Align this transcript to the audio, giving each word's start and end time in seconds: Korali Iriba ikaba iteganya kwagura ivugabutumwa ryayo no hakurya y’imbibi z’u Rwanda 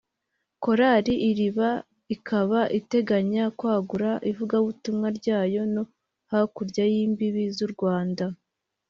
Korali 0.63 1.13
Iriba 1.29 1.69
ikaba 2.15 2.59
iteganya 2.79 3.43
kwagura 3.57 4.11
ivugabutumwa 4.31 5.07
ryayo 5.17 5.61
no 5.73 5.83
hakurya 6.31 6.83
y’imbibi 6.93 7.43
z’u 7.57 7.69
Rwanda 7.75 8.25